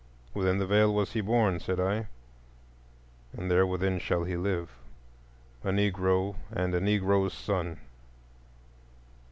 Within 0.33 0.57
the 0.57 0.65
Veil 0.65 0.91
was 0.91 1.11
he 1.11 1.21
born, 1.21 1.59
said 1.59 1.79
I; 1.79 2.07
and 3.37 3.51
there 3.51 3.67
within 3.67 3.99
shall 3.99 4.23
he 4.23 4.35
live,—a 4.35 5.69
Negro 5.69 6.37
and 6.49 6.73
a 6.73 6.81
Negro's 6.81 7.35
son. 7.35 7.77